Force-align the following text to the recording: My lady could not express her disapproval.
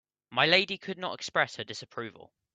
My 0.31 0.47
lady 0.47 0.79
could 0.79 0.97
not 0.97 1.13
express 1.13 1.57
her 1.57 1.63
disapproval. 1.63 2.33